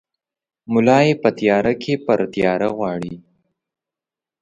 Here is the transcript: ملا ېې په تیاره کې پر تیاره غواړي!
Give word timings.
ملا 0.71 0.99
ېې 1.07 1.13
په 1.21 1.29
تیاره 1.37 1.73
کې 1.81 1.93
پر 2.05 2.19
تیاره 2.33 2.67
غواړي! 2.77 3.13